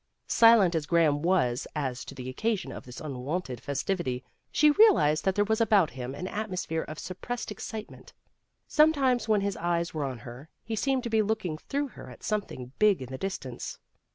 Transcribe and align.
Silent 0.25 0.73
as 0.73 0.87
Graham 0.87 1.21
was 1.21 1.67
as 1.75 2.03
to 2.05 2.15
the 2.15 2.27
occasion 2.27 2.71
of 2.71 2.85
this 2.85 2.99
unwonted 2.99 3.61
festivity, 3.61 4.23
she 4.51 4.71
real 4.71 4.97
ized 4.97 5.25
that 5.25 5.35
there 5.35 5.45
was 5.45 5.61
about 5.61 5.91
him 5.91 6.15
an 6.15 6.27
atmosphere 6.27 6.81
of 6.81 6.97
suppressed 6.97 7.51
excitement. 7.51 8.11
Sometimes, 8.67 9.27
when 9.29 9.41
his 9.41 9.55
eyes 9.57 9.93
were 9.93 10.03
on 10.05 10.17
her, 10.17 10.49
he 10.63 10.75
seemed 10.75 11.03
to 11.03 11.11
be 11.11 11.21
looking 11.21 11.59
through 11.59 11.89
her 11.89 12.09
at 12.09 12.23
something 12.23 12.71
big 12.79 12.99
in 13.03 13.09
the 13.11 13.17
distance. 13.19 13.77